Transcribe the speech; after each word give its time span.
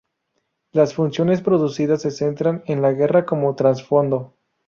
Las 0.71 0.95
funciones 0.95 1.41
producidas 1.43 2.01
se 2.01 2.09
centran 2.09 2.63
en 2.65 2.81
la 2.81 2.91
guerra 2.91 3.23
como 3.27 3.53
trasfondo. 3.55 4.33